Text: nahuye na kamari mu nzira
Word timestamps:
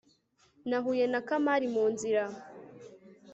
nahuye 0.69 1.05
na 1.13 1.19
kamari 1.27 1.67
mu 1.75 1.85
nzira 1.93 2.23